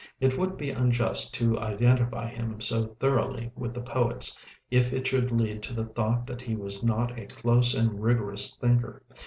It 0.19 0.35
would 0.35 0.57
be 0.57 0.71
unjust 0.71 1.31
to 1.35 1.59
identify 1.59 2.27
him 2.27 2.59
so 2.59 2.95
thoroughly 2.99 3.51
with 3.55 3.75
the 3.75 3.81
poets 3.83 4.43
if 4.71 4.91
it 4.91 5.05
should 5.05 5.31
lead 5.31 5.61
to 5.61 5.75
the 5.75 5.85
thought 5.85 6.25
that 6.25 6.41
he 6.41 6.55
was 6.55 6.81
not 6.81 7.19
a 7.19 7.27
close 7.27 7.75
and 7.75 8.01
rigorous 8.01 8.55
thinker. 8.55 9.03